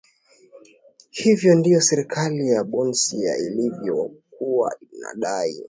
hivyo 1.09 1.55
ndivyo 1.55 1.81
serikali 1.81 2.49
ya 2.49 2.63
bosnia 2.63 3.37
ilivyokuwa 3.37 4.77
inadai 4.93 5.55